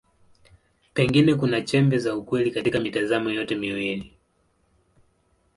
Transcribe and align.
Pengine 0.93 1.35
kuna 1.35 1.61
chembe 1.61 1.97
za 1.97 2.15
ukweli 2.15 2.51
katika 2.51 2.79
mitazamo 2.79 3.29
yote 3.29 3.55
miwili. 3.55 4.17